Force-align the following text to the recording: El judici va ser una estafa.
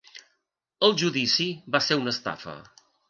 El 0.87 0.95
judici 1.01 1.47
va 1.77 1.83
ser 1.89 1.99
una 2.01 2.15
estafa. 2.19 2.57